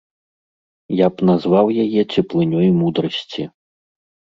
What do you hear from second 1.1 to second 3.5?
б назваў яе цеплынёй мудрасці.